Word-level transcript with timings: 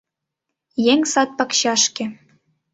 Еҥ 0.91 1.01
сад-пакчашке 1.13 2.05